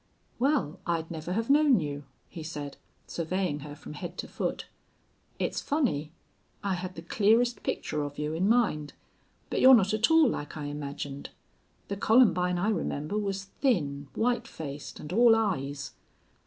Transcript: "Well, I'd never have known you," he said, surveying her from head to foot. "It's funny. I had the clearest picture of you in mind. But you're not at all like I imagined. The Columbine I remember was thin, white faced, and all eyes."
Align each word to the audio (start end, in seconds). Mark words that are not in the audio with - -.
"Well, 0.39 0.79
I'd 0.87 1.11
never 1.11 1.33
have 1.33 1.47
known 1.47 1.79
you," 1.79 2.05
he 2.27 2.41
said, 2.41 2.77
surveying 3.05 3.59
her 3.59 3.75
from 3.75 3.93
head 3.93 4.17
to 4.17 4.27
foot. 4.27 4.65
"It's 5.37 5.61
funny. 5.61 6.11
I 6.63 6.73
had 6.73 6.95
the 6.95 7.03
clearest 7.03 7.61
picture 7.61 8.01
of 8.01 8.17
you 8.17 8.33
in 8.33 8.49
mind. 8.49 8.93
But 9.51 9.61
you're 9.61 9.75
not 9.75 9.93
at 9.93 10.09
all 10.09 10.27
like 10.27 10.57
I 10.57 10.63
imagined. 10.63 11.29
The 11.87 11.97
Columbine 11.97 12.57
I 12.57 12.69
remember 12.69 13.15
was 13.15 13.43
thin, 13.61 14.07
white 14.15 14.47
faced, 14.47 14.99
and 14.99 15.13
all 15.13 15.35
eyes." 15.35 15.91